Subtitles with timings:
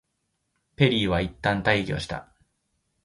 [0.75, 2.33] ペリーはいったん退去した。